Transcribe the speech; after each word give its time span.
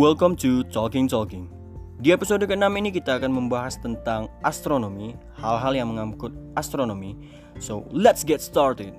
Welcome 0.00 0.32
to 0.40 0.64
Talking 0.72 1.12
Talking. 1.12 1.52
Di 2.00 2.08
episode 2.08 2.40
ke-6 2.48 2.72
ini 2.72 2.88
kita 2.88 3.20
akan 3.20 3.36
membahas 3.36 3.76
tentang 3.76 4.32
astronomi, 4.40 5.12
hal-hal 5.36 5.76
yang 5.76 5.92
mengangkut 5.92 6.32
astronomi. 6.56 7.20
So, 7.60 7.84
let's 7.92 8.24
get 8.24 8.40
started. 8.40 8.96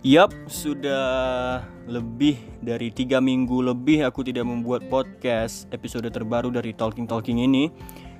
Yap, 0.00 0.32
sudah 0.48 1.60
lebih 1.84 2.40
dari 2.64 2.88
tiga 2.88 3.20
minggu 3.20 3.60
lebih 3.60 4.08
aku 4.08 4.24
tidak 4.24 4.48
membuat 4.48 4.88
podcast 4.88 5.68
episode 5.76 6.08
terbaru 6.08 6.56
dari 6.56 6.72
Talking 6.72 7.04
Talking 7.04 7.44
ini. 7.44 7.68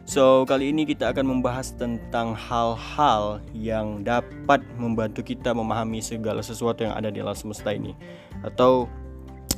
So, 0.05 0.45
kali 0.45 0.77
ini 0.77 0.85
kita 0.85 1.09
akan 1.17 1.41
membahas 1.41 1.73
tentang 1.73 2.37
hal-hal 2.37 3.41
yang 3.57 4.05
dapat 4.05 4.61
membantu 4.77 5.25
kita 5.25 5.57
memahami 5.57 6.05
segala 6.05 6.45
sesuatu 6.45 6.85
yang 6.85 6.93
ada 6.93 7.09
di 7.09 7.25
alam 7.25 7.33
semesta 7.33 7.73
ini. 7.73 7.97
Atau 8.45 8.93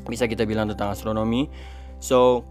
bisa 0.06 0.30
kita 0.30 0.46
bilang 0.46 0.70
tentang 0.70 0.94
astronomi. 0.94 1.50
So, 2.00 2.42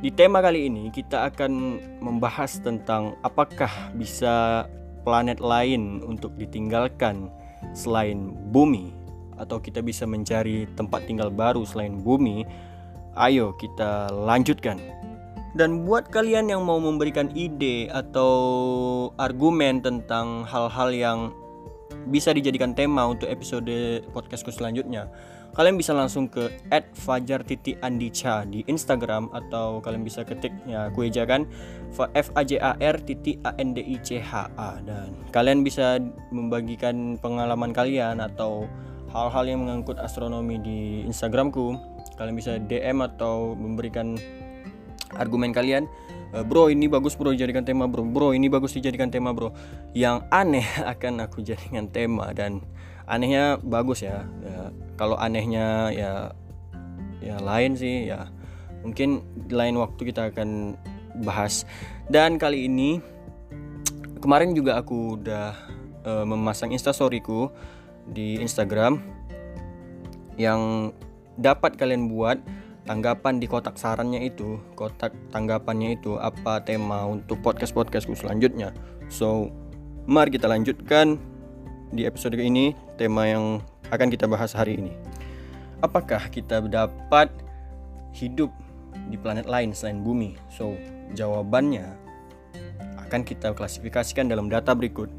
di 0.00 0.08
tema 0.08 0.40
kali 0.40 0.72
ini 0.72 0.88
kita 0.88 1.28
akan 1.28 1.52
membahas 2.00 2.58
tentang 2.64 3.14
apakah 3.20 3.68
bisa 3.92 4.64
planet 5.04 5.40
lain 5.40 6.00
untuk 6.04 6.32
ditinggalkan 6.40 7.28
selain 7.76 8.32
bumi 8.48 8.96
atau 9.36 9.60
kita 9.60 9.80
bisa 9.80 10.04
mencari 10.04 10.68
tempat 10.76 11.04
tinggal 11.04 11.28
baru 11.28 11.64
selain 11.64 12.00
bumi. 12.00 12.44
Ayo 13.16 13.52
kita 13.60 14.08
lanjutkan. 14.12 14.80
Dan 15.58 15.82
buat 15.82 16.06
kalian 16.14 16.46
yang 16.46 16.62
mau 16.62 16.78
memberikan 16.78 17.26
ide 17.34 17.90
atau 17.90 18.32
argumen 19.18 19.82
tentang 19.82 20.46
hal-hal 20.46 20.94
yang 20.94 21.18
bisa 22.06 22.30
dijadikan 22.30 22.70
tema 22.72 23.10
untuk 23.10 23.26
episode 23.26 24.06
podcastku 24.14 24.54
selanjutnya, 24.54 25.10
kalian 25.54 25.76
bisa 25.76 25.90
langsung 25.90 26.30
ke 26.30 26.50
@fajar_andicha 26.94 28.46
di 28.46 28.62
Instagram 28.70 29.30
atau 29.34 29.82
kalian 29.82 30.06
bisa 30.06 30.22
ketik 30.22 30.54
ya 30.64 30.90
aku 30.90 31.06
kan 31.26 31.46
f 31.90 32.28
a 32.34 32.42
j 32.46 32.58
a 32.62 32.78
r 32.78 32.96
a 32.96 33.50
n 33.58 33.68
d 33.74 33.78
i 33.82 33.96
c 34.02 34.22
h 34.22 34.32
a. 34.46 34.70
Dan 34.82 35.14
kalian 35.34 35.66
bisa 35.66 35.98
membagikan 36.30 37.18
pengalaman 37.18 37.74
kalian 37.74 38.22
atau 38.22 38.70
hal-hal 39.10 39.44
yang 39.46 39.66
mengangkut 39.66 39.98
astronomi 39.98 40.62
di 40.62 40.78
Instagramku. 41.06 41.74
Kalian 42.14 42.36
bisa 42.36 42.60
DM 42.60 43.02
atau 43.02 43.56
memberikan 43.58 44.14
argumen 45.18 45.50
kalian 45.50 45.90
uh, 46.34 46.44
bro 46.46 46.70
ini 46.70 46.86
bagus 46.86 47.18
bro 47.18 47.34
dijadikan 47.34 47.66
tema 47.66 47.90
bro. 47.90 48.06
Bro 48.06 48.34
ini 48.34 48.46
bagus 48.46 48.74
dijadikan 48.74 49.10
tema 49.10 49.34
bro. 49.34 49.50
Yang 49.94 50.26
aneh 50.30 50.66
akan 50.92 51.26
aku 51.26 51.42
jadikan 51.42 51.90
tema 51.90 52.30
dan 52.30 52.62
anehnya 53.10 53.58
bagus 53.58 54.06
ya, 54.06 54.22
ya 54.40 54.70
kalau 54.94 55.18
anehnya 55.18 55.90
ya 55.90 56.12
ya 57.18 57.36
lain 57.42 57.74
sih 57.74 58.06
ya. 58.06 58.30
Mungkin 58.80 59.20
lain 59.52 59.76
waktu 59.76 60.08
kita 60.08 60.32
akan 60.32 60.78
bahas. 61.26 61.68
Dan 62.08 62.40
kali 62.40 62.64
ini 62.70 63.02
kemarin 64.22 64.56
juga 64.56 64.80
aku 64.80 65.20
udah 65.20 65.52
uh, 66.06 66.24
memasang 66.24 66.72
instastoryku 66.72 67.52
di 68.08 68.40
Instagram 68.40 69.02
yang 70.40 70.92
dapat 71.36 71.76
kalian 71.76 72.08
buat 72.08 72.40
tanggapan 72.88 73.38
di 73.38 73.46
kotak 73.46 73.76
sarannya 73.76 74.24
itu 74.24 74.56
kotak 74.72 75.12
tanggapannya 75.30 76.00
itu 76.00 76.16
apa 76.16 76.64
tema 76.64 77.04
untuk 77.04 77.44
podcast 77.44 77.76
podcastku 77.76 78.16
selanjutnya. 78.16 78.72
So 79.12 79.52
mari 80.08 80.32
kita 80.32 80.48
lanjutkan 80.48 81.20
di 81.90 82.06
episode 82.06 82.38
ini 82.38 82.72
tema 82.94 83.26
yang 83.26 83.58
akan 83.90 84.08
kita 84.10 84.30
bahas 84.30 84.54
hari 84.54 84.78
ini. 84.78 84.94
Apakah 85.82 86.30
kita 86.30 86.62
dapat 86.62 87.30
hidup 88.14 88.50
di 89.10 89.18
planet 89.18 89.50
lain 89.50 89.74
selain 89.74 90.02
bumi? 90.02 90.38
So 90.54 90.78
jawabannya 91.18 91.86
akan 93.06 93.26
kita 93.26 93.54
klasifikasikan 93.58 94.30
dalam 94.30 94.46
data 94.46 94.70
berikut. 94.70 95.10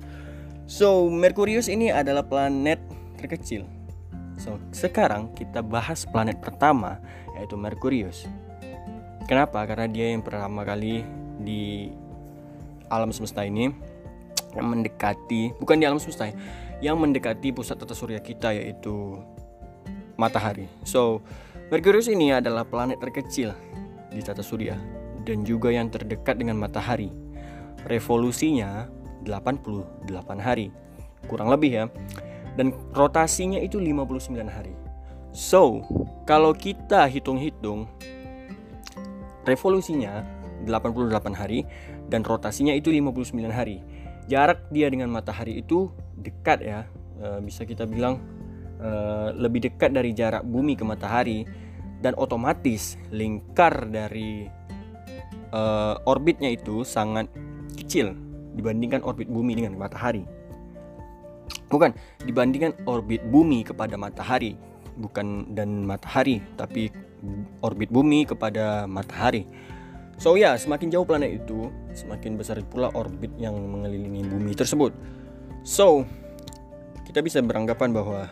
So 0.67 1.11
Merkurius 1.11 1.67
ini 1.67 1.91
adalah 1.91 2.23
planet 2.23 2.79
terkecil. 3.19 3.67
So, 4.41 4.57
sekarang 4.73 5.37
kita 5.37 5.61
bahas 5.61 6.01
planet 6.09 6.41
pertama 6.41 6.97
yaitu 7.37 7.53
Merkurius. 7.53 8.25
Kenapa? 9.29 9.61
Karena 9.69 9.85
dia 9.85 10.09
yang 10.09 10.25
pertama 10.25 10.65
kali 10.65 11.05
di 11.37 11.93
alam 12.89 13.13
semesta 13.13 13.45
ini 13.45 13.69
yang 14.55 14.67
mendekati 14.67 15.55
bukan 15.57 15.79
di 15.79 15.85
alam 15.87 15.99
semesta 15.99 16.27
ya, 16.27 16.35
yang 16.81 16.97
mendekati 16.99 17.53
pusat 17.55 17.79
tata 17.79 17.95
surya 17.95 18.19
kita 18.19 18.51
yaitu 18.55 19.19
matahari. 20.19 20.67
So, 20.83 21.23
Merkurius 21.71 22.11
ini 22.11 22.35
adalah 22.35 22.67
planet 22.67 22.99
terkecil 22.99 23.55
di 24.11 24.19
tata 24.19 24.43
surya 24.43 24.75
dan 25.23 25.47
juga 25.47 25.71
yang 25.71 25.87
terdekat 25.87 26.35
dengan 26.35 26.59
matahari. 26.59 27.09
Revolusinya 27.87 28.91
88 29.23 30.11
hari. 30.37 30.69
Kurang 31.29 31.53
lebih 31.53 31.71
ya 31.71 31.85
dan 32.59 32.75
rotasinya 32.91 33.59
itu 33.61 33.79
59 33.79 34.51
hari. 34.51 34.75
So, 35.31 35.87
kalau 36.27 36.51
kita 36.51 37.07
hitung-hitung 37.07 37.87
revolusinya 39.47 40.21
88 40.67 41.33
hari 41.33 41.63
dan 42.11 42.21
rotasinya 42.27 42.75
itu 42.75 42.91
59 42.91 43.49
hari. 43.49 43.79
Jarak 44.29 44.69
dia 44.69 44.87
dengan 44.89 45.09
matahari 45.09 45.61
itu 45.61 45.89
dekat 46.17 46.59
ya. 46.61 46.79
E, 47.17 47.41
bisa 47.41 47.65
kita 47.65 47.85
bilang 47.89 48.21
e, 48.77 48.89
lebih 49.37 49.65
dekat 49.69 49.93
dari 49.93 50.13
jarak 50.13 50.45
bumi 50.45 50.77
ke 50.77 50.83
matahari. 50.85 51.45
Dan 52.01 52.17
otomatis 52.17 52.97
lingkar 53.13 53.89
dari 53.89 54.49
e, 55.49 55.61
orbitnya 56.05 56.49
itu 56.53 56.81
sangat 56.81 57.29
kecil 57.77 58.13
dibandingkan 58.57 59.01
orbit 59.05 59.29
bumi 59.29 59.57
dengan 59.57 59.77
matahari. 59.77 60.25
Bukan 61.71 61.95
dibandingkan 62.27 62.75
orbit 62.83 63.23
bumi 63.31 63.63
kepada 63.63 63.95
matahari. 63.95 64.57
Bukan 64.99 65.55
dan 65.55 65.87
matahari 65.87 66.43
tapi 66.59 66.91
orbit 67.61 67.93
bumi 67.93 68.25
kepada 68.27 68.89
matahari 68.89 69.47
so 70.21 70.37
ya 70.37 70.53
semakin 70.53 70.93
jauh 70.93 71.01
planet 71.01 71.41
itu 71.41 71.73
semakin 71.97 72.37
besar 72.37 72.61
pula 72.69 72.93
orbit 72.93 73.33
yang 73.41 73.57
mengelilingi 73.57 74.21
bumi 74.29 74.53
tersebut. 74.53 74.93
So 75.65 76.05
kita 77.09 77.25
bisa 77.25 77.41
beranggapan 77.41 77.89
bahwa 77.89 78.29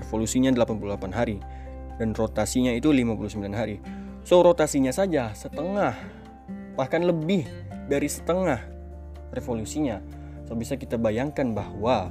revolusinya 0.00 0.48
88 0.56 1.12
hari 1.12 1.36
dan 2.00 2.16
rotasinya 2.16 2.72
itu 2.72 2.88
59 2.88 3.44
hari. 3.52 3.76
So 4.24 4.40
rotasinya 4.40 4.88
saja 4.88 5.36
setengah 5.36 5.92
bahkan 6.80 7.04
lebih 7.04 7.44
dari 7.92 8.08
setengah 8.08 8.64
revolusinya. 9.36 10.00
So 10.48 10.56
bisa 10.56 10.80
kita 10.80 10.96
bayangkan 10.96 11.52
bahwa 11.52 12.08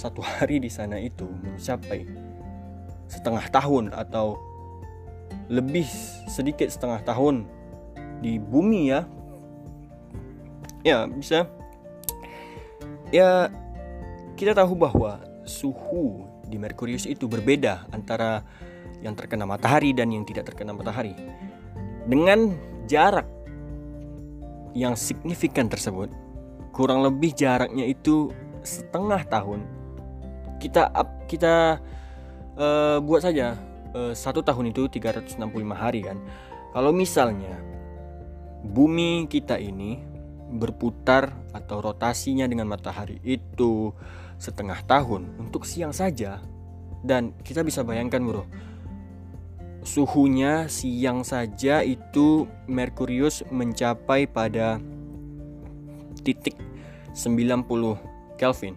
satu 0.00 0.24
hari 0.24 0.64
di 0.64 0.72
sana 0.72 0.96
itu 0.96 1.28
mencapai 1.28 2.08
setengah 3.04 3.52
tahun 3.52 3.92
atau 3.92 4.40
lebih 5.52 5.84
sedikit 6.32 6.72
setengah 6.72 7.04
tahun 7.04 7.44
di 8.24 8.40
bumi 8.40 8.88
ya. 8.88 9.04
Ya 10.80 11.04
bisa. 11.04 11.44
Ya 13.12 13.52
kita 14.40 14.56
tahu 14.56 14.72
bahwa 14.72 15.20
suhu 15.44 16.24
di 16.48 16.56
Merkurius 16.56 17.04
itu 17.04 17.28
berbeda 17.28 17.84
antara 17.92 18.40
yang 19.04 19.12
terkena 19.12 19.44
matahari 19.44 19.92
dan 19.92 20.08
yang 20.08 20.24
tidak 20.24 20.48
terkena 20.48 20.72
matahari. 20.72 21.12
Dengan 22.08 22.56
jarak 22.88 23.28
yang 24.72 24.96
signifikan 24.96 25.68
tersebut 25.68 26.08
kurang 26.72 27.04
lebih 27.04 27.36
jaraknya 27.36 27.86
itu 27.86 28.34
setengah 28.64 29.22
tahun 29.28 29.62
kita 30.58 30.90
kita 31.28 31.78
uh, 32.56 32.98
buat 33.04 33.22
saja 33.22 33.54
uh, 33.92 34.16
satu 34.16 34.40
tahun 34.40 34.72
itu 34.72 34.88
365 34.88 35.38
hari 35.76 36.00
kan. 36.08 36.18
Kalau 36.74 36.90
misalnya 36.90 37.73
bumi 38.64 39.28
kita 39.28 39.60
ini 39.60 40.00
berputar 40.54 41.32
atau 41.52 41.84
rotasinya 41.84 42.48
dengan 42.48 42.68
matahari 42.70 43.20
itu 43.24 43.92
setengah 44.40 44.80
tahun 44.88 45.36
untuk 45.40 45.68
siang 45.68 45.92
saja 45.92 46.40
dan 47.04 47.36
kita 47.44 47.60
bisa 47.60 47.84
bayangkan 47.84 48.24
bro 48.24 48.44
suhunya 49.84 50.66
siang 50.72 51.22
saja 51.22 51.84
itu 51.84 52.48
Merkurius 52.64 53.44
mencapai 53.52 54.24
pada 54.24 54.80
titik 56.24 56.56
90 57.12 57.68
Kelvin 58.40 58.74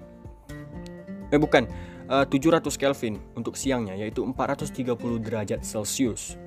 eh 1.31 1.39
bukan 1.39 1.67
uh, 2.07 2.25
700 2.25 2.63
Kelvin 2.79 3.19
untuk 3.35 3.59
siangnya 3.59 3.95
yaitu 3.95 4.23
430 4.23 4.95
derajat 5.23 5.59
Celcius. 5.63 6.39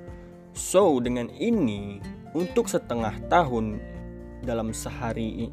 So 0.51 0.99
dengan 0.99 1.31
ini 1.31 2.03
untuk 2.33 2.67
setengah 2.67 3.17
tahun 3.27 3.79
dalam 4.41 4.73
sehari 4.73 5.51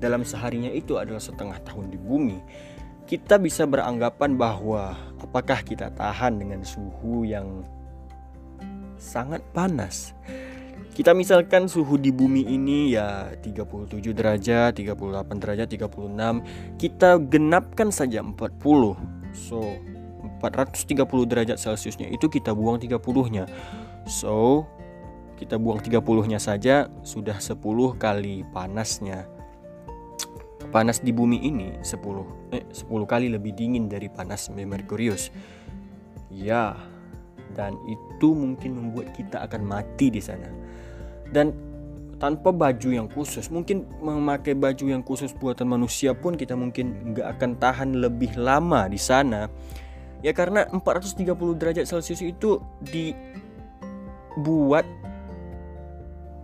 dalam 0.00 0.24
seharinya 0.24 0.72
itu 0.72 0.96
adalah 0.96 1.20
setengah 1.20 1.60
tahun 1.60 1.92
di 1.92 1.98
bumi 2.00 2.38
kita 3.10 3.42
bisa 3.42 3.66
beranggapan 3.66 4.38
bahwa 4.38 4.94
apakah 5.18 5.66
kita 5.66 5.90
tahan 5.90 6.38
dengan 6.38 6.62
suhu 6.62 7.26
yang 7.26 7.66
sangat 9.02 9.42
panas? 9.50 10.14
Kita 10.94 11.10
misalkan 11.10 11.66
suhu 11.66 11.98
di 11.98 12.14
bumi 12.14 12.46
ini 12.46 12.94
ya 12.94 13.34
37 13.42 14.14
derajat, 14.14 14.78
38 14.78 15.42
derajat, 15.42 15.66
36 15.70 16.78
Kita 16.78 17.18
genapkan 17.18 17.90
saja 17.90 18.22
40 18.22 18.38
So 19.34 19.58
430 20.38 21.30
derajat 21.30 21.58
celciusnya 21.58 22.10
itu 22.10 22.26
kita 22.26 22.54
buang 22.54 22.78
30 22.78 23.00
nya 23.34 23.46
So 24.06 24.66
kita 25.40 25.56
buang 25.56 25.80
30 25.80 26.04
nya 26.28 26.36
saja 26.36 26.92
sudah 27.00 27.40
10 27.40 27.56
kali 27.96 28.44
panasnya. 28.52 29.24
Panas 30.68 31.00
di 31.00 31.08
bumi 31.10 31.40
ini 31.40 31.80
10 31.80 32.52
eh 32.52 32.68
10 32.68 32.84
kali 33.08 33.32
lebih 33.32 33.56
dingin 33.56 33.88
dari 33.90 34.06
panas 34.06 34.52
Merkurius 34.52 35.32
Ya 36.30 36.78
dan 37.56 37.74
itu 37.88 38.36
mungkin 38.36 38.76
membuat 38.78 39.10
kita 39.16 39.42
akan 39.48 39.64
mati 39.66 40.12
di 40.12 40.20
sana. 40.22 40.46
Dan 41.32 41.56
tanpa 42.20 42.52
baju 42.52 42.92
yang 42.92 43.08
khusus 43.08 43.48
mungkin 43.48 43.88
memakai 43.98 44.54
baju 44.54 44.92
yang 44.92 45.02
khusus 45.02 45.32
buatan 45.32 45.72
manusia 45.72 46.12
pun 46.12 46.36
kita 46.36 46.52
mungkin 46.52 47.16
nggak 47.16 47.40
akan 47.40 47.56
tahan 47.56 47.96
lebih 47.98 48.36
lama 48.36 48.86
di 48.86 49.00
sana. 49.00 49.48
Ya 50.20 50.36
karena 50.36 50.68
430 50.68 51.24
derajat 51.56 51.88
celcius 51.88 52.20
itu 52.20 52.60
dibuat 52.84 54.84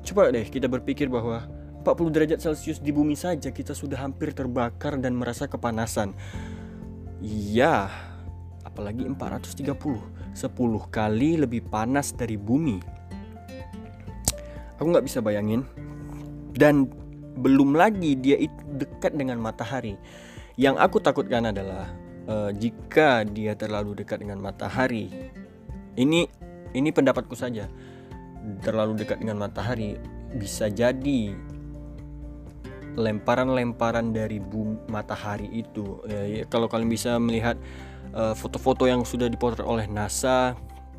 coba 0.06 0.30
deh 0.30 0.46
kita 0.46 0.70
berpikir 0.70 1.10
bahwa 1.10 1.42
40 1.82 2.14
derajat 2.14 2.38
celcius 2.42 2.78
di 2.82 2.94
bumi 2.94 3.18
saja 3.18 3.50
kita 3.50 3.74
sudah 3.74 3.98
hampir 3.98 4.34
terbakar 4.34 4.98
dan 4.98 5.14
merasa 5.18 5.46
kepanasan. 5.50 6.14
Ya 7.22 7.90
apalagi 8.62 9.06
430 9.06 9.74
10 10.36 10.50
kali 10.90 11.30
lebih 11.42 11.66
panas 11.66 12.14
dari 12.14 12.34
bumi. 12.38 12.78
Aku 14.76 14.86
nggak 14.92 15.06
bisa 15.06 15.24
bayangin. 15.24 15.64
Dan 16.52 16.90
belum 17.38 17.76
lagi 17.76 18.16
dia 18.16 18.36
itu 18.36 18.60
dekat 18.76 19.16
dengan 19.16 19.40
matahari. 19.40 19.96
Yang 20.58 20.76
aku 20.80 20.96
takutkan 21.00 21.48
adalah 21.52 21.88
uh, 22.28 22.50
jika 22.52 23.24
dia 23.24 23.56
terlalu 23.56 24.04
dekat 24.04 24.20
dengan 24.20 24.42
matahari. 24.42 25.08
Ini 25.96 26.28
ini 26.76 26.90
pendapatku 26.92 27.32
saja 27.32 27.70
terlalu 28.62 29.02
dekat 29.02 29.19
dengan 29.22 29.43
matahari 29.43 29.98
bisa 30.37 30.70
jadi 30.70 31.34
lemparan-lemparan 32.96 34.10
dari 34.10 34.40
bum 34.40 34.81
matahari 34.88 35.46
itu. 35.52 36.00
Ya, 36.08 36.22
ya, 36.25 36.43
kalau 36.48 36.66
kalian 36.66 36.88
bisa 36.88 37.20
melihat 37.20 37.60
eh, 38.16 38.34
foto-foto 38.34 38.88
uh, 38.88 38.90
yang 38.96 39.04
sudah 39.04 39.28
dipotret 39.28 39.69
oleh 39.69 39.84
NASA 39.84 40.56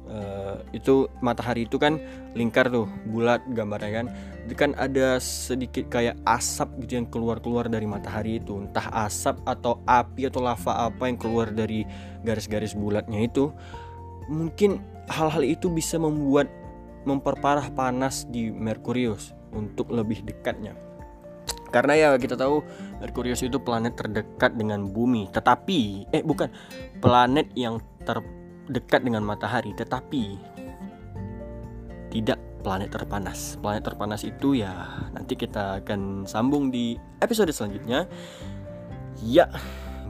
uh, 0.07 0.61
itu 0.71 1.09
matahari 1.19 1.67
itu 1.67 1.75
kan 1.75 1.99
lingkar 2.37 2.69
tuh 2.69 2.85
bulat 3.09 3.41
gambarnya 3.51 4.03
kan. 4.03 4.07
Itu 4.47 4.55
kan 4.55 4.71
ada 4.79 5.19
sedikit 5.19 5.91
kayak 5.91 6.15
asap 6.23 6.85
gitu 6.85 7.03
yang 7.03 7.07
keluar 7.09 7.41
keluar 7.41 7.67
dari 7.67 7.89
matahari 7.89 8.39
itu. 8.39 8.61
Entah 8.61 8.87
asap 9.09 9.41
atau 9.43 9.81
api 9.89 10.29
atau 10.29 10.39
lava 10.39 10.87
apa 10.87 11.09
yang 11.09 11.17
keluar 11.19 11.51
dari 11.51 11.83
garis-garis 12.23 12.77
bulatnya 12.77 13.25
itu. 13.25 13.51
Mungkin 14.27 14.79
hal-hal 15.07 15.43
itu 15.43 15.71
bisa 15.71 15.95
membuat 15.95 16.51
memperparah 17.07 17.71
panas 17.71 18.27
di 18.27 18.51
Merkurius 18.51 19.31
untuk 19.55 19.87
lebih 19.95 20.27
dekatnya 20.27 20.75
karena 21.71 21.93
ya 21.95 22.09
kita 22.19 22.35
tahu 22.35 22.63
Merkurius 22.99 23.43
itu 23.43 23.59
planet 23.59 23.95
terdekat 23.95 24.55
dengan 24.55 24.87
bumi 24.87 25.31
tetapi 25.31 26.11
eh 26.11 26.23
bukan 26.23 26.51
planet 26.99 27.47
yang 27.55 27.79
ter 28.03 28.19
dekat 28.67 29.03
dengan 29.03 29.23
matahari 29.23 29.71
tetapi 29.75 30.35
tidak 32.11 32.39
planet 32.67 32.89
terpanas. 32.91 33.55
Planet 33.63 33.83
terpanas 33.83 34.27
itu 34.27 34.59
ya 34.59 35.07
nanti 35.15 35.39
kita 35.39 35.83
akan 35.83 36.27
sambung 36.27 36.67
di 36.67 36.99
episode 37.23 37.51
selanjutnya. 37.55 38.07
Ya, 39.23 39.49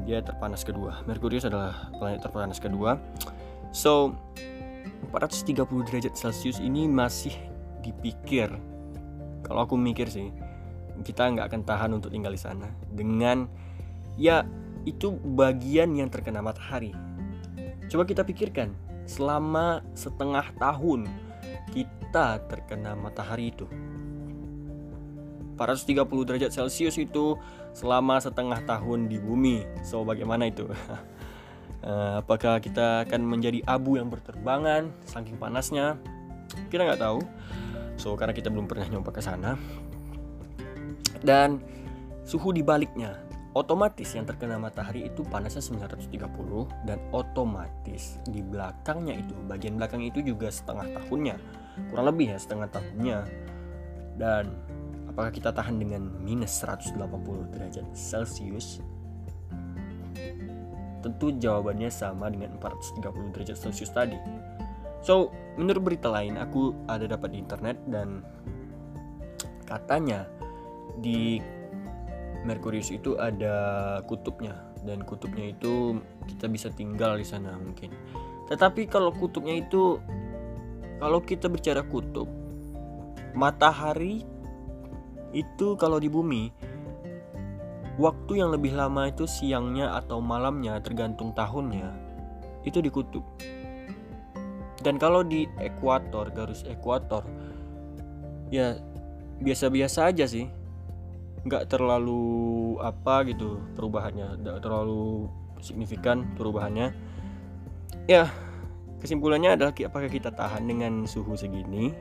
dia 0.10 0.20
terpanas 0.26 0.66
kedua. 0.66 1.06
Merkurius 1.06 1.46
adalah 1.46 1.94
planet 2.02 2.26
terpanas 2.26 2.58
kedua. 2.58 2.98
So, 3.72 4.16
430 5.14 5.88
derajat 5.88 6.14
Celcius 6.14 6.58
ini 6.62 6.90
masih 6.90 7.34
dipikir 7.82 8.52
kalau 9.46 9.64
aku 9.64 9.78
mikir 9.80 10.10
sih 10.10 10.34
kita 11.06 11.30
nggak 11.30 11.54
akan 11.54 11.62
tahan 11.64 11.92
untuk 11.94 12.10
tinggal 12.10 12.34
di 12.34 12.42
sana 12.42 12.68
dengan 12.90 13.46
ya 14.18 14.44
itu 14.84 15.14
bagian 15.14 15.94
yang 15.94 16.10
terkena 16.10 16.42
matahari 16.42 16.96
Coba 17.88 18.04
kita 18.04 18.28
pikirkan, 18.28 18.76
selama 19.08 19.80
setengah 19.96 20.52
tahun 20.60 21.08
kita 21.72 22.44
terkena 22.52 23.00
matahari 23.00 23.56
itu. 23.56 23.64
430 25.56 26.28
derajat 26.28 26.52
Celcius 26.54 27.00
itu 27.00 27.40
selama 27.72 28.20
setengah 28.20 28.60
tahun 28.68 29.08
di 29.08 29.18
bumi. 29.18 29.64
So 29.88 30.04
bagaimana 30.04 30.52
itu? 30.52 30.68
Eh, 31.86 32.14
apakah 32.22 32.58
kita 32.58 33.06
akan 33.06 33.22
menjadi 33.22 33.62
abu 33.70 34.02
yang 34.02 34.10
berterbangan 34.10 34.90
saking 35.06 35.38
panasnya? 35.38 35.98
Kita 36.74 36.88
nggak 36.88 37.02
tahu. 37.02 37.20
So 37.98 38.18
karena 38.18 38.34
kita 38.34 38.50
belum 38.50 38.66
pernah 38.66 38.90
nyoba 38.90 39.14
ke 39.14 39.22
sana. 39.22 39.54
Dan 41.22 41.62
suhu 42.26 42.54
di 42.54 42.66
baliknya 42.66 43.28
otomatis 43.58 44.14
yang 44.14 44.30
terkena 44.30 44.62
matahari 44.62 45.10
itu 45.10 45.26
panasnya 45.26 45.66
930 45.66 46.22
dan 46.86 47.02
otomatis 47.10 48.22
di 48.30 48.46
belakangnya 48.46 49.18
itu 49.18 49.34
bagian 49.50 49.82
belakang 49.82 50.06
itu 50.06 50.22
juga 50.22 50.54
setengah 50.54 50.94
tahunnya 50.94 51.42
kurang 51.90 52.06
lebih 52.14 52.34
ya 52.34 52.38
setengah 52.38 52.70
tahunnya 52.70 53.18
dan 54.22 54.54
apakah 55.10 55.34
kita 55.34 55.50
tahan 55.50 55.82
dengan 55.82 56.06
minus 56.22 56.62
180 56.62 57.02
derajat 57.50 57.86
celcius 57.98 58.86
tentu 61.08 61.32
jawabannya 61.32 61.88
sama 61.88 62.28
dengan 62.28 62.60
430 62.60 63.32
derajat 63.32 63.56
celcius 63.56 63.96
tadi 63.96 64.20
so 65.00 65.32
menurut 65.56 65.88
berita 65.88 66.12
lain 66.12 66.36
aku 66.36 66.76
ada 66.92 67.08
dapat 67.08 67.32
di 67.32 67.38
internet 67.40 67.80
dan 67.88 68.22
katanya 69.64 70.28
di 71.00 71.40
Merkurius 72.48 72.92
itu 72.96 73.20
ada 73.20 74.00
kutubnya 74.08 74.56
dan 74.88 75.04
kutubnya 75.04 75.52
itu 75.52 76.00
kita 76.32 76.48
bisa 76.48 76.72
tinggal 76.72 77.20
di 77.20 77.28
sana 77.28 77.60
mungkin. 77.60 77.92
Tetapi 78.48 78.88
kalau 78.88 79.12
kutubnya 79.12 79.60
itu 79.60 80.00
kalau 81.04 81.20
kita 81.20 81.52
bicara 81.52 81.84
kutub 81.84 82.32
matahari 83.36 84.24
itu 85.36 85.76
kalau 85.76 86.00
di 86.00 86.08
bumi 86.08 86.50
waktu 87.98 88.40
yang 88.40 88.54
lebih 88.54 88.78
lama 88.78 89.10
itu 89.10 89.26
siangnya 89.26 89.98
atau 89.98 90.22
malamnya 90.22 90.78
tergantung 90.80 91.34
tahunnya. 91.34 91.90
Itu 92.64 92.80
di 92.80 92.94
kutub. 92.94 93.26
Dan 94.78 95.02
kalau 95.02 95.26
di 95.26 95.50
ekuator, 95.58 96.30
garis 96.30 96.62
ekuator 96.64 97.26
ya 98.54 98.78
biasa-biasa 99.42 100.14
aja 100.14 100.30
sih. 100.30 100.46
Nggak 101.44 101.74
terlalu 101.74 102.78
apa 102.82 103.26
gitu 103.26 103.58
perubahannya 103.74 104.46
nggak 104.46 104.58
terlalu 104.62 105.28
signifikan 105.60 106.30
perubahannya. 106.38 106.94
Ya 108.06 108.30
kesimpulannya 109.02 109.58
adalah 109.58 109.74
apakah 109.74 110.10
kita 110.10 110.30
tahan 110.30 110.70
dengan 110.70 111.10
suhu 111.10 111.34
segini? 111.34 111.92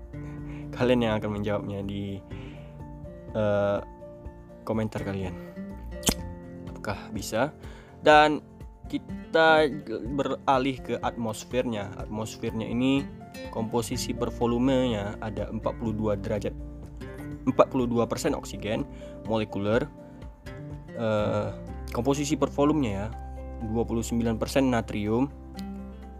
Kalian 0.76 1.04
yang 1.04 1.14
akan 1.20 1.30
menjawabnya 1.40 1.80
di 1.84 2.20
uh, 3.36 3.80
komentar 4.66 5.06
kalian. 5.06 5.32
Apakah 6.66 6.98
bisa? 7.14 7.54
Dan 8.02 8.42
kita 8.90 9.70
beralih 10.14 10.76
ke 10.82 10.94
atmosfernya. 10.98 11.94
Atmosfernya 12.02 12.66
ini 12.66 13.06
komposisi 13.54 14.10
per 14.12 14.34
volumenya 14.34 15.14
ada 15.22 15.46
42 15.54 16.18
derajat 16.22 16.54
42% 17.46 18.34
oksigen 18.34 18.82
molekuler 19.30 19.86
uh, 20.98 21.54
komposisi 21.94 22.34
per 22.34 22.50
volumenya 22.50 23.06
ya 23.06 23.08
29% 23.70 24.34
natrium 24.66 25.30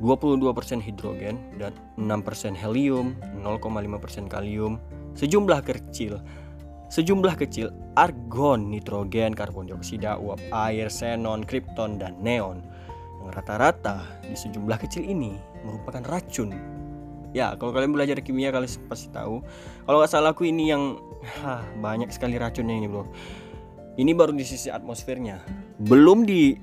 22% 0.01 0.85
hidrogen 0.85 1.41
dan 1.57 1.73
6% 1.97 2.53
helium 2.53 3.17
0,5% 3.41 4.29
kalium. 4.29 4.77
Sejumlah 5.17 5.65
kecil 5.65 6.21
sejumlah 6.87 7.35
kecil 7.35 7.75
argon 7.99 8.71
nitrogen 8.71 9.35
karbon 9.35 9.67
dioksida 9.67 10.21
uap 10.21 10.39
air 10.55 10.87
xenon 10.87 11.43
kripton 11.43 11.99
dan 11.99 12.15
neon 12.23 12.63
yang 13.23 13.29
rata-rata 13.35 14.07
di 14.23 14.39
sejumlah 14.39 14.79
kecil 14.79 15.03
ini 15.03 15.35
merupakan 15.67 16.03
racun. 16.07 16.55
Ya 17.35 17.53
kalau 17.59 17.75
kalian 17.75 17.91
belajar 17.91 18.23
kimia 18.23 18.55
kalian 18.55 18.71
pasti 18.87 19.11
tahu. 19.11 19.43
Kalau 19.83 19.97
nggak 19.99 20.13
salah 20.13 20.31
aku 20.31 20.47
ini 20.47 20.71
yang 20.71 21.03
hah, 21.43 21.67
banyak 21.83 22.09
sekali 22.15 22.39
racunnya 22.39 22.79
ini 22.79 22.87
bro. 22.87 23.05
Ini 23.97 24.13
baru 24.15 24.31
di 24.37 24.47
sisi 24.47 24.71
atmosfernya. 24.71 25.43
Belum 25.81 26.23
di 26.23 26.55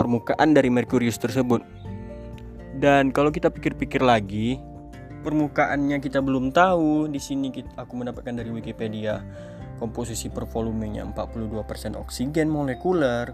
permukaan 0.00 0.56
dari 0.56 0.72
Merkurius 0.72 1.20
tersebut. 1.20 1.60
Dan 2.80 3.12
kalau 3.12 3.28
kita 3.28 3.52
pikir-pikir 3.52 4.00
lagi 4.00 4.56
permukaannya 5.20 6.00
kita 6.00 6.24
belum 6.24 6.50
tahu. 6.50 7.08
Di 7.12 7.20
sini 7.20 7.52
kita, 7.52 7.76
aku 7.76 8.00
mendapatkan 8.00 8.34
dari 8.34 8.50
Wikipedia 8.50 9.20
komposisi 9.80 10.28
per 10.28 10.44
volumenya 10.44 11.08
42% 11.08 11.96
oksigen 11.96 12.52
molekuler, 12.52 13.32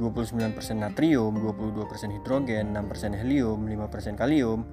29% 0.00 0.56
natrium, 0.80 1.36
22% 1.38 2.16
hidrogen, 2.16 2.72
6% 2.72 3.20
helium, 3.20 3.58
5% 3.68 4.16
kalium. 4.16 4.64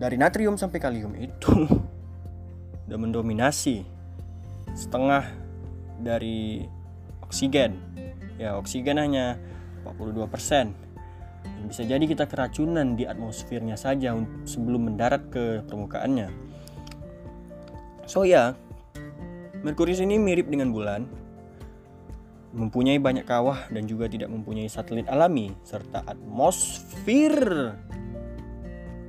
Dari 0.00 0.16
natrium 0.16 0.56
sampai 0.56 0.80
kalium 0.80 1.12
itu 1.16 1.68
udah 2.88 2.98
mendominasi 2.98 3.84
setengah 4.72 5.28
dari 6.00 6.64
oksigen. 7.24 7.76
Ya, 8.40 8.56
oksigen 8.56 8.96
hanya 8.96 9.36
42%. 9.84 10.89
Bisa 11.66 11.84
jadi 11.84 12.02
kita 12.04 12.24
keracunan 12.30 12.96
di 12.96 13.04
atmosfernya 13.04 13.76
saja 13.76 14.16
sebelum 14.48 14.92
mendarat 14.92 15.28
ke 15.28 15.60
permukaannya. 15.68 16.28
So 18.08 18.24
ya, 18.26 18.56
Merkurius 19.60 20.00
ini 20.00 20.16
mirip 20.16 20.48
dengan 20.48 20.72
bulan, 20.72 21.04
mempunyai 22.50 22.98
banyak 22.98 23.22
kawah 23.22 23.70
dan 23.70 23.86
juga 23.86 24.10
tidak 24.10 24.32
mempunyai 24.32 24.66
satelit 24.66 25.06
alami 25.06 25.54
serta 25.62 26.02
atmosfer. 26.02 27.76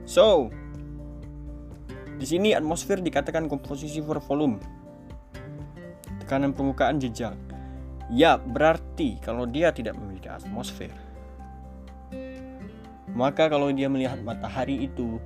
So, 0.05 0.51
di 2.21 2.25
sini 2.27 2.53
atmosfer 2.53 3.01
dikatakan 3.01 3.49
komposisi 3.49 4.03
per 4.03 4.21
volume. 4.21 4.61
Tekanan 6.21 6.53
permukaan 6.53 7.01
jejak. 7.01 7.33
Ya, 8.11 8.35
berarti 8.37 9.17
kalau 9.23 9.47
dia 9.47 9.71
tidak 9.71 9.95
memiliki 9.95 10.27
atmosfer, 10.27 10.91
maka 13.11 13.51
kalau 13.51 13.67
dia 13.71 13.91
melihat 13.91 14.19
matahari 14.23 14.87
itu 14.87 15.19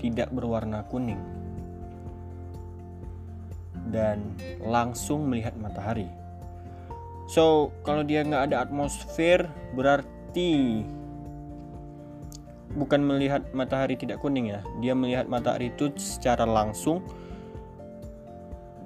tidak 0.00 0.28
berwarna 0.36 0.84
kuning 0.92 1.20
dan 3.88 4.36
langsung 4.60 5.24
melihat 5.28 5.56
matahari. 5.56 6.08
So, 7.24 7.72
kalau 7.88 8.04
dia 8.04 8.20
nggak 8.20 8.52
ada 8.52 8.68
atmosfer, 8.68 9.48
berarti 9.72 10.84
bukan 12.76 13.00
melihat 13.00 13.48
matahari 13.56 13.96
tidak 13.96 14.20
kuning 14.20 14.52
ya. 14.52 14.60
Dia 14.84 14.92
melihat 14.92 15.24
matahari 15.24 15.72
itu 15.72 15.88
secara 15.96 16.44
langsung 16.44 17.00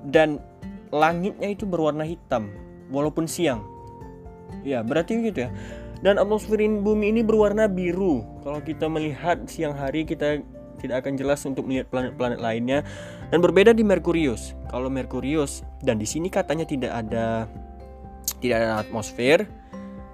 dan 0.07 0.39
langitnya 0.95 1.51
itu 1.51 1.67
berwarna 1.67 2.07
hitam 2.07 2.55
walaupun 2.95 3.27
siang. 3.27 3.67
Ya, 4.63 4.87
berarti 4.87 5.19
gitu 5.19 5.51
ya 5.51 5.51
dan 6.03 6.17
atmosfer 6.19 6.59
bumi 6.59 7.11
ini 7.11 7.21
berwarna 7.27 7.67
biru. 7.67 8.23
Kalau 8.47 8.63
kita 8.63 8.87
melihat 8.87 9.43
siang 9.51 9.75
hari 9.75 10.07
kita 10.07 10.43
tidak 10.79 11.03
akan 11.05 11.19
jelas 11.19 11.43
untuk 11.43 11.67
melihat 11.67 11.91
planet-planet 11.91 12.39
lainnya 12.39 12.87
dan 13.35 13.43
berbeda 13.43 13.75
di 13.75 13.83
Merkurius. 13.83 14.55
Kalau 14.71 14.87
Merkurius 14.87 15.67
dan 15.83 15.99
di 15.99 16.07
sini 16.07 16.31
katanya 16.31 16.65
tidak 16.65 16.95
ada 16.95 17.51
tidak 18.39 18.57
ada 18.63 18.87
atmosfer 18.87 19.43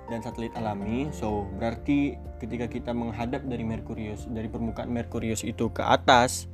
dan 0.08 0.20
satelit 0.24 0.52
alami. 0.56 1.12
So, 1.12 1.44
berarti 1.60 2.16
ketika 2.40 2.68
kita 2.68 2.96
menghadap 2.96 3.44
dari 3.44 3.64
Merkurius 3.64 4.24
dari 4.28 4.48
permukaan 4.48 4.88
Merkurius 4.88 5.44
itu 5.44 5.68
ke 5.68 5.84
atas 5.84 6.48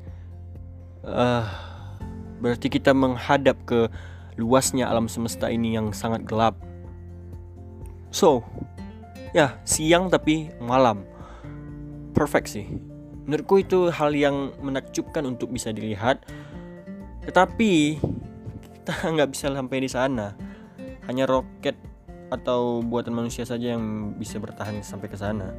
uh, 1.07 1.47
berarti 2.43 2.67
kita 2.67 2.91
menghadap 2.91 3.57
ke 3.63 3.87
luasnya 4.39 4.89
alam 4.91 5.07
semesta 5.07 5.53
ini 5.53 5.79
yang 5.79 5.95
sangat 5.95 6.27
gelap. 6.27 6.59
So, 8.11 8.43
ya 9.37 9.59
siang 9.63 10.11
tapi 10.11 10.51
malam. 10.59 11.07
Perfect 12.17 12.49
sih. 12.51 12.67
Menurutku 13.25 13.63
itu 13.63 13.89
hal 13.95 14.11
yang 14.13 14.51
menakjubkan 14.59 15.23
untuk 15.27 15.55
bisa 15.55 15.71
dilihat. 15.71 16.27
Tetapi 17.25 18.01
kita 18.61 18.93
nggak 19.15 19.31
bisa 19.31 19.53
sampai 19.55 19.79
di 19.79 19.91
sana. 19.91 20.35
Hanya 21.07 21.27
roket 21.27 21.79
atau 22.31 22.81
buatan 22.81 23.15
manusia 23.15 23.43
saja 23.43 23.75
yang 23.75 24.15
bisa 24.15 24.39
bertahan 24.39 24.83
sampai 24.83 25.11
ke 25.11 25.19
sana. 25.19 25.51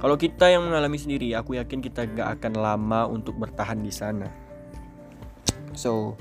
Kalau 0.00 0.16
kita 0.16 0.48
yang 0.48 0.64
mengalami 0.64 0.96
sendiri 0.96 1.36
aku 1.36 1.60
yakin 1.60 1.84
kita 1.84 2.08
gak 2.08 2.40
akan 2.40 2.56
lama 2.56 3.04
untuk 3.04 3.36
bertahan 3.36 3.84
di 3.84 3.92
sana. 3.92 4.32
So 5.76 6.16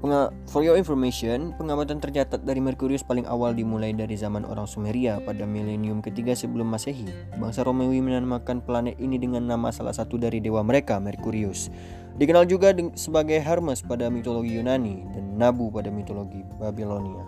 For 0.00 0.64
your 0.64 0.80
information, 0.80 1.52
pengamatan 1.60 2.00
tercatat 2.00 2.40
dari 2.48 2.56
Merkurius 2.56 3.04
paling 3.04 3.28
awal 3.28 3.52
dimulai 3.52 3.92
dari 3.92 4.16
zaman 4.16 4.48
orang 4.48 4.64
Sumeria 4.64 5.20
pada 5.20 5.44
milenium 5.44 6.00
ketiga 6.00 6.32
sebelum 6.32 6.72
Masehi. 6.72 7.04
Bangsa 7.36 7.68
Romawi 7.68 8.00
menamakan 8.00 8.64
planet 8.64 8.96
ini 8.96 9.20
dengan 9.20 9.44
nama 9.44 9.68
salah 9.68 9.92
satu 9.92 10.16
dari 10.16 10.40
dewa 10.40 10.64
mereka, 10.64 10.96
Merkurius. 10.96 11.68
Dikenal 12.16 12.48
juga 12.48 12.72
sebagai 12.96 13.44
Hermes 13.44 13.84
pada 13.84 14.08
mitologi 14.08 14.56
Yunani 14.56 15.04
dan 15.12 15.36
Nabu 15.36 15.68
pada 15.68 15.92
mitologi 15.92 16.48
Babilonia. 16.56 17.20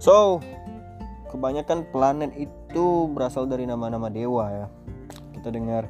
So, 0.00 0.40
kebanyakan 1.28 1.92
planet 1.92 2.32
itu 2.40 3.12
berasal 3.12 3.44
dari 3.44 3.68
nama-nama 3.68 4.08
dewa 4.08 4.48
ya. 4.48 4.66
Kita 5.36 5.52
dengar 5.52 5.84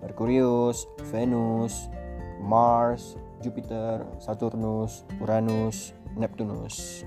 Merkurius, 0.00 0.88
Venus, 1.12 1.92
Mars, 2.40 3.20
Jupiter, 3.42 4.06
Saturnus, 4.22 5.02
Uranus, 5.18 5.92
Neptunus. 6.14 7.02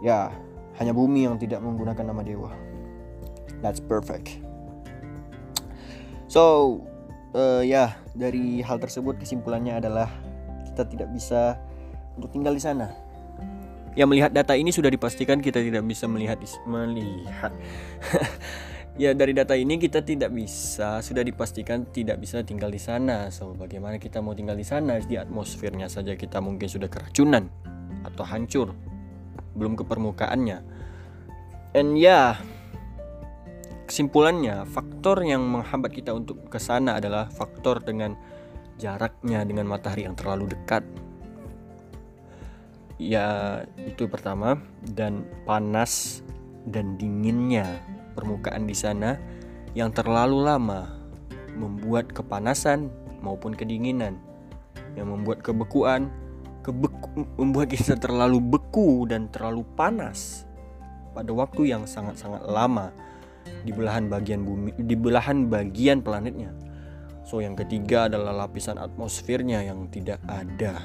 Ya, 0.00 0.30
hanya 0.78 0.94
bumi 0.94 1.26
yang 1.26 1.36
tidak 1.36 1.60
menggunakan 1.60 2.06
nama 2.06 2.22
dewa. 2.22 2.52
That's 3.60 3.82
perfect. 3.82 4.38
So, 6.30 6.80
uh, 7.34 7.62
ya, 7.66 7.98
dari 8.14 8.62
hal 8.62 8.78
tersebut 8.78 9.18
kesimpulannya 9.18 9.82
adalah 9.82 10.10
kita 10.70 10.86
tidak 10.86 11.08
bisa 11.10 11.58
untuk 12.14 12.30
tinggal 12.32 12.52
di 12.52 12.62
sana. 12.62 12.92
Ya 13.96 14.04
melihat 14.04 14.28
data 14.28 14.52
ini 14.52 14.68
sudah 14.68 14.92
dipastikan 14.92 15.40
kita 15.40 15.56
tidak 15.64 15.80
bisa 15.88 16.04
melihat 16.04 16.36
melihat 16.68 17.48
Ya 18.96 19.12
dari 19.12 19.36
data 19.36 19.52
ini 19.52 19.76
kita 19.76 20.00
tidak 20.00 20.32
bisa 20.32 21.04
sudah 21.04 21.20
dipastikan 21.20 21.84
tidak 21.92 22.16
bisa 22.16 22.40
tinggal 22.40 22.72
di 22.72 22.80
sana. 22.80 23.28
So 23.28 23.52
bagaimana 23.52 24.00
kita 24.00 24.24
mau 24.24 24.32
tinggal 24.32 24.56
di 24.56 24.64
sana 24.64 24.96
di 25.04 25.20
atmosfernya 25.20 25.92
saja 25.92 26.16
kita 26.16 26.40
mungkin 26.40 26.64
sudah 26.64 26.88
keracunan 26.88 27.44
atau 28.08 28.24
hancur 28.24 28.72
belum 29.52 29.76
ke 29.76 29.84
permukaannya. 29.84 30.58
And 31.76 32.00
ya 32.00 32.08
yeah, 32.08 32.30
kesimpulannya 33.84 34.64
faktor 34.64 35.20
yang 35.28 35.44
menghambat 35.44 35.92
kita 35.92 36.16
untuk 36.16 36.48
ke 36.48 36.56
sana 36.56 36.96
adalah 36.96 37.28
faktor 37.28 37.84
dengan 37.84 38.16
jaraknya 38.80 39.44
dengan 39.44 39.68
matahari 39.68 40.08
yang 40.08 40.16
terlalu 40.16 40.56
dekat. 40.56 40.80
Ya 42.96 43.60
itu 43.76 44.08
pertama 44.08 44.56
dan 44.96 45.28
panas 45.44 46.24
dan 46.64 46.96
dinginnya 46.96 47.76
permukaan 48.16 48.64
di 48.64 48.72
sana 48.72 49.20
yang 49.76 49.92
terlalu 49.92 50.40
lama 50.40 50.96
membuat 51.52 52.08
kepanasan 52.08 52.88
maupun 53.20 53.52
kedinginan 53.52 54.16
yang 54.96 55.12
membuat 55.12 55.44
kebekuan 55.44 56.08
kebeku, 56.64 57.28
membuat 57.36 57.68
kita 57.68 57.94
terlalu 58.00 58.40
beku 58.40 59.04
dan 59.04 59.28
terlalu 59.28 59.62
panas 59.76 60.48
pada 61.12 61.28
waktu 61.32 61.76
yang 61.76 61.84
sangat-sangat 61.84 62.44
lama 62.48 62.90
di 63.62 63.70
belahan 63.70 64.10
bagian 64.10 64.42
bumi 64.42 64.72
di 64.74 64.96
belahan 64.96 65.46
bagian 65.46 66.00
planetnya. 66.00 66.50
So 67.26 67.42
yang 67.42 67.58
ketiga 67.58 68.06
adalah 68.06 68.46
lapisan 68.46 68.78
atmosfernya 68.78 69.66
yang 69.66 69.90
tidak 69.90 70.22
ada. 70.30 70.78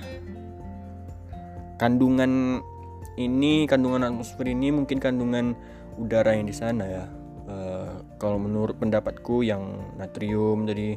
Kandungan 1.78 2.62
ini 3.18 3.66
kandungan 3.66 4.06
atmosfer 4.06 4.46
ini 4.50 4.70
mungkin 4.70 5.02
kandungan 5.02 5.58
udara 5.98 6.38
yang 6.38 6.48
di 6.48 6.56
sana 6.56 6.86
ya 6.88 7.06
kalau 8.22 8.38
menurut 8.38 8.78
pendapatku 8.78 9.42
yang 9.42 9.82
natrium 9.98 10.70
jadi 10.70 10.94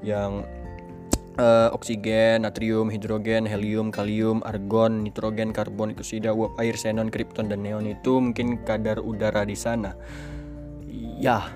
yang 0.00 0.48
uh, 1.36 1.68
oksigen, 1.76 2.48
natrium, 2.48 2.88
hidrogen, 2.88 3.44
helium, 3.44 3.92
kalium, 3.92 4.40
argon, 4.48 5.04
nitrogen, 5.04 5.52
karbon, 5.52 5.92
dioksida, 5.92 6.32
uap 6.32 6.56
air, 6.56 6.76
xenon, 6.76 7.12
kripton 7.12 7.52
dan 7.52 7.60
neon 7.60 7.84
itu 7.84 8.16
mungkin 8.16 8.62
kadar 8.62 9.00
udara 9.02 9.44
di 9.44 9.56
sana. 9.56 9.92
Ya, 11.20 11.52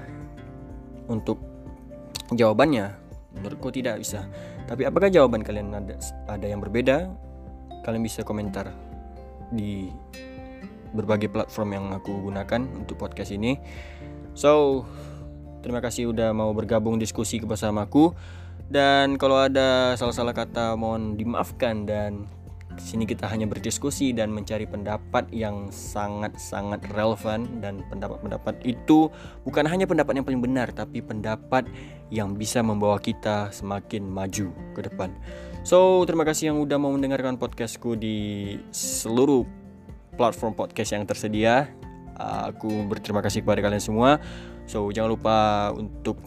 untuk 1.09 1.41
jawabannya 2.33 2.95
menurutku 3.39 3.73
tidak 3.73 4.01
bisa. 4.03 4.27
Tapi 4.69 4.85
apakah 4.85 5.09
jawaban 5.09 5.41
kalian 5.41 5.73
ada 5.73 5.97
ada 6.29 6.47
yang 6.47 6.61
berbeda? 6.61 7.09
Kalian 7.87 8.05
bisa 8.05 8.21
komentar 8.21 8.69
di 9.49 9.89
berbagai 10.93 11.29
platform 11.29 11.69
yang 11.77 11.87
aku 11.93 12.13
gunakan 12.29 12.65
untuk 12.77 13.01
podcast 13.01 13.33
ini. 13.33 13.57
So, 14.39 14.87
terima 15.67 15.83
kasih 15.83 16.15
udah 16.15 16.31
mau 16.31 16.55
bergabung 16.55 16.95
diskusi 17.03 17.43
bersamaku. 17.43 18.15
Dan 18.71 19.19
kalau 19.19 19.43
ada 19.43 19.99
salah-salah 19.99 20.31
kata 20.31 20.79
mohon 20.79 21.19
dimaafkan 21.19 21.83
dan 21.83 22.31
sini 22.79 23.03
kita 23.03 23.27
hanya 23.27 23.51
berdiskusi 23.51 24.15
dan 24.15 24.31
mencari 24.31 24.63
pendapat 24.63 25.27
yang 25.35 25.67
sangat-sangat 25.75 26.87
relevan 26.95 27.59
dan 27.59 27.83
pendapat-pendapat 27.91 28.63
itu 28.63 29.11
bukan 29.43 29.67
hanya 29.67 29.91
pendapat 29.91 30.15
yang 30.15 30.23
paling 30.23 30.39
benar 30.39 30.71
tapi 30.71 31.03
pendapat 31.03 31.67
yang 32.15 32.39
bisa 32.39 32.63
membawa 32.63 33.03
kita 33.03 33.51
semakin 33.51 34.07
maju 34.07 34.55
ke 34.79 34.81
depan. 34.87 35.11
So, 35.67 36.07
terima 36.07 36.23
kasih 36.23 36.55
yang 36.55 36.63
udah 36.63 36.79
mau 36.79 36.95
mendengarkan 36.95 37.43
podcastku 37.43 37.99
di 37.99 38.55
seluruh 38.71 39.43
platform 40.15 40.55
podcast 40.55 40.95
yang 40.95 41.03
tersedia. 41.03 41.78
Aku 42.19 42.83
berterima 42.91 43.23
kasih 43.23 43.47
kepada 43.47 43.63
kalian 43.63 43.83
semua. 43.83 44.19
So, 44.67 44.91
jangan 44.91 45.15
lupa 45.15 45.37
untuk 45.73 46.19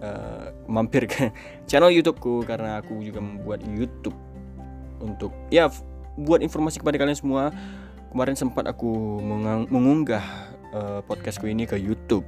uh, 0.00 0.54
mampir 0.70 1.10
ke 1.10 1.34
channel 1.68 1.90
YouTubeku 1.90 2.46
karena 2.46 2.78
aku 2.78 3.02
juga 3.02 3.18
membuat 3.18 3.66
YouTube 3.66 4.16
untuk 5.02 5.34
ya 5.50 5.70
buat 6.18 6.42
informasi 6.42 6.78
kepada 6.78 6.96
kalian 6.98 7.18
semua. 7.18 7.50
Kemarin 8.08 8.38
sempat 8.38 8.64
aku 8.64 9.20
mengunggah 9.68 10.24
uh, 10.72 11.00
podcastku 11.04 11.44
ini 11.44 11.68
ke 11.68 11.76
YouTube. 11.76 12.24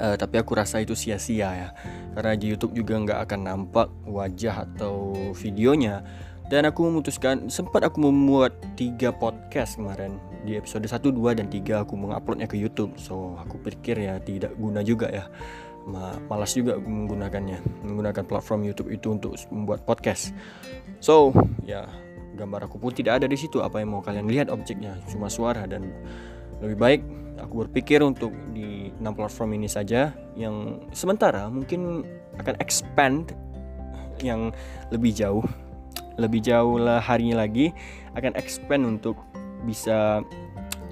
Uh, 0.00 0.16
tapi 0.16 0.40
aku 0.40 0.56
rasa 0.56 0.80
itu 0.80 0.96
sia-sia 0.96 1.50
ya 1.52 1.68
karena 2.16 2.32
di 2.32 2.50
YouTube 2.50 2.72
juga 2.72 2.96
nggak 2.96 3.20
akan 3.28 3.40
nampak 3.44 3.88
wajah 4.08 4.64
atau 4.64 5.12
videonya 5.36 6.00
dan 6.50 6.66
aku 6.66 6.82
memutuskan 6.82 7.46
sempat 7.46 7.86
aku 7.86 8.02
membuat 8.02 8.50
tiga 8.74 9.14
podcast 9.14 9.78
kemarin. 9.78 10.18
Di 10.42 10.58
episode 10.58 10.82
1, 10.82 10.98
2, 10.98 11.38
dan 11.38 11.46
3 11.46 11.86
aku 11.86 11.94
menguploadnya 11.94 12.50
ke 12.50 12.58
YouTube. 12.58 12.98
So 12.98 13.38
aku 13.38 13.62
pikir 13.62 14.02
ya 14.02 14.18
tidak 14.18 14.58
guna 14.58 14.82
juga 14.82 15.06
ya. 15.14 15.30
Malas 16.26 16.58
juga 16.58 16.74
menggunakannya. 16.74 17.86
Menggunakan 17.86 18.26
platform 18.26 18.66
YouTube 18.66 18.90
itu 18.90 19.14
untuk 19.14 19.38
membuat 19.54 19.86
podcast. 19.86 20.34
So 20.98 21.30
ya 21.62 21.86
gambar 22.34 22.66
aku 22.66 22.82
pun 22.82 22.90
tidak 22.90 23.22
ada 23.22 23.30
di 23.30 23.38
situ. 23.38 23.62
Apa 23.62 23.78
yang 23.78 23.94
mau 23.94 24.02
kalian 24.02 24.26
lihat 24.26 24.50
objeknya? 24.50 24.98
Cuma 25.06 25.30
suara 25.30 25.70
dan 25.70 25.86
lebih 26.58 26.76
baik 26.76 27.00
aku 27.38 27.62
berpikir 27.62 28.02
untuk 28.02 28.34
di 28.50 28.90
enam 28.98 29.14
platform 29.14 29.54
ini 29.54 29.70
saja 29.70 30.10
yang 30.34 30.82
sementara 30.90 31.46
mungkin 31.46 32.02
akan 32.42 32.58
expand 32.58 33.30
yang 34.20 34.52
lebih 34.92 35.14
jauh 35.14 35.46
lebih 36.20 36.44
jauh 36.44 36.76
lah 36.76 37.00
harinya 37.00 37.40
lagi 37.40 37.72
akan 38.12 38.36
expand 38.36 38.84
untuk 38.84 39.16
bisa 39.64 40.20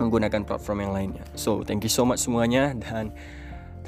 menggunakan 0.00 0.48
platform 0.48 0.88
yang 0.88 0.92
lainnya 0.96 1.24
so 1.36 1.60
thank 1.60 1.84
you 1.84 1.92
so 1.92 2.08
much 2.08 2.24
semuanya 2.24 2.72
dan 2.72 3.12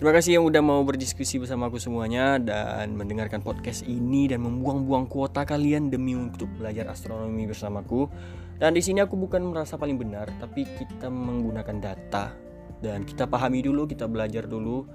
Terima 0.00 0.16
kasih 0.16 0.40
yang 0.40 0.48
udah 0.48 0.64
mau 0.64 0.80
berdiskusi 0.80 1.36
bersama 1.36 1.68
aku 1.68 1.76
semuanya 1.76 2.40
dan 2.40 2.96
mendengarkan 2.96 3.44
podcast 3.44 3.84
ini 3.84 4.32
dan 4.32 4.40
membuang-buang 4.40 5.04
kuota 5.12 5.44
kalian 5.44 5.92
demi 5.92 6.16
untuk 6.16 6.48
belajar 6.56 6.88
astronomi 6.88 7.44
bersamaku. 7.44 8.08
Dan 8.56 8.72
di 8.72 8.80
sini 8.80 9.04
aku 9.04 9.20
bukan 9.20 9.44
merasa 9.52 9.76
paling 9.76 10.00
benar, 10.00 10.32
tapi 10.40 10.64
kita 10.64 11.12
menggunakan 11.12 11.76
data 11.84 12.32
dan 12.80 13.04
kita 13.04 13.28
pahami 13.28 13.60
dulu, 13.60 13.84
kita 13.84 14.08
belajar 14.08 14.48
dulu. 14.48 14.88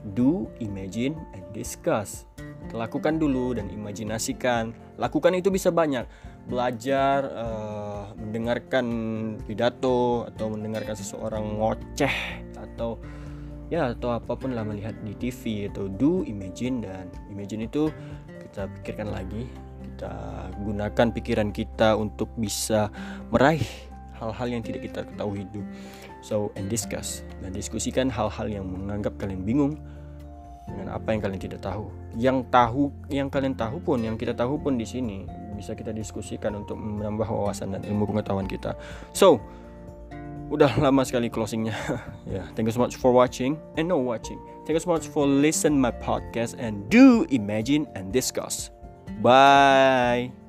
Do, 0.00 0.48
imagine, 0.64 1.16
and 1.36 1.44
discuss. 1.52 2.24
Lakukan 2.72 3.20
dulu 3.20 3.52
dan 3.56 3.68
imajinasikan. 3.68 4.72
Lakukan 4.96 5.36
itu 5.36 5.52
bisa 5.52 5.68
banyak. 5.68 6.08
Belajar, 6.48 7.28
uh, 7.30 8.16
mendengarkan 8.16 8.86
pidato 9.44 10.24
atau 10.28 10.46
mendengarkan 10.52 10.96
seseorang 10.96 11.60
ngoceh 11.60 12.16
atau 12.56 12.96
ya 13.70 13.94
atau 13.94 14.18
apa 14.18 14.34
pun 14.34 14.52
lah 14.52 14.66
melihat 14.66 14.98
di 15.06 15.14
TV 15.14 15.70
atau 15.70 15.86
do 15.86 16.26
imagine 16.26 16.82
dan 16.82 17.06
imagine 17.30 17.70
itu 17.70 17.88
kita 18.50 18.66
pikirkan 18.82 19.14
lagi 19.14 19.46
kita 19.80 20.12
gunakan 20.66 21.06
pikiran 21.14 21.54
kita 21.54 21.94
untuk 21.94 22.28
bisa 22.34 22.90
meraih 23.30 23.89
hal-hal 24.20 24.48
yang 24.52 24.62
tidak 24.62 24.84
kita 24.84 25.08
ketahui 25.08 25.48
itu. 25.48 25.64
So 26.20 26.52
and 26.54 26.68
discuss. 26.68 27.24
Dan 27.40 27.56
diskusikan 27.56 28.12
hal-hal 28.12 28.46
yang 28.46 28.68
menganggap 28.68 29.16
kalian 29.16 29.42
bingung 29.42 29.80
dengan 30.68 30.94
apa 30.94 31.10
yang 31.10 31.20
kalian 31.24 31.40
tidak 31.40 31.60
tahu. 31.64 31.90
Yang 32.14 32.46
tahu 32.52 32.92
yang 33.08 33.32
kalian 33.32 33.56
tahu 33.56 33.80
pun 33.80 34.04
yang 34.04 34.14
kita 34.20 34.36
tahu 34.36 34.60
pun 34.60 34.76
di 34.76 34.86
sini 34.86 35.26
bisa 35.56 35.76
kita 35.76 35.92
diskusikan 35.92 36.56
untuk 36.56 36.78
menambah 36.78 37.26
wawasan 37.26 37.76
dan 37.76 37.82
ilmu 37.84 38.08
pengetahuan 38.08 38.46
kita. 38.46 38.76
So 39.16 39.40
udah 40.50 40.70
lama 40.82 41.06
sekali 41.06 41.30
closingnya. 41.30 41.76
Ya 42.26 42.34
yeah, 42.42 42.46
thank 42.58 42.66
you 42.66 42.74
so 42.74 42.82
much 42.82 42.98
for 42.98 43.14
watching 43.14 43.56
and 43.78 43.86
no 43.86 43.98
watching. 43.98 44.38
Thank 44.66 44.76
you 44.78 44.82
so 44.82 44.90
much 44.90 45.06
for 45.06 45.24
listen 45.24 45.78
my 45.78 45.94
podcast 45.94 46.58
and 46.58 46.90
do 46.90 47.24
imagine 47.30 47.86
and 47.94 48.10
discuss. 48.10 48.74
Bye 49.20 50.39